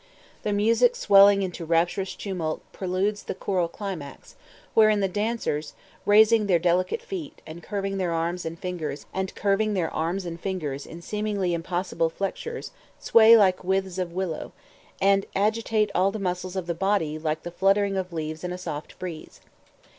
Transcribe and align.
The 0.41 0.51
music 0.51 0.95
swelling 0.95 1.43
into 1.43 1.61
a 1.61 1.65
rapturous 1.67 2.15
tumult 2.15 2.63
preludes 2.73 3.21
the 3.21 3.35
choral 3.35 3.67
climax, 3.67 4.35
wherein 4.73 4.99
the 4.99 5.07
dancers, 5.07 5.75
raising 6.07 6.47
their 6.47 6.57
delicate 6.57 7.03
feet, 7.03 7.39
and 7.45 7.61
curving 7.61 7.97
their 7.99 8.11
arms 8.11 8.43
and 8.43 8.57
fingers 8.59 9.05
in 9.13 11.01
seemingly 11.03 11.53
impossible 11.53 12.09
flexures, 12.09 12.71
sway 12.97 13.37
like 13.37 13.63
withes 13.63 13.99
of 13.99 14.11
willow, 14.11 14.53
and 14.99 15.27
agitate 15.35 15.91
all 15.93 16.09
the 16.09 16.17
muscles 16.17 16.55
of 16.55 16.65
the 16.65 16.73
body 16.73 17.19
like 17.19 17.43
the 17.43 17.51
fluttering 17.51 17.95
of 17.95 18.11
leaves 18.11 18.43
in 18.43 18.51
a 18.51 18.57
soft 18.57 18.97
breeze. 18.97 19.39